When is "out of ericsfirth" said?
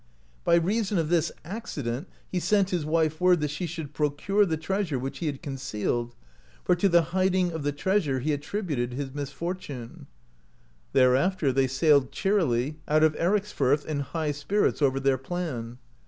12.87-13.85